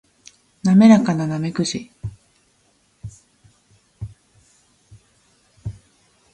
[0.63, 1.91] 滑らかなナメクジ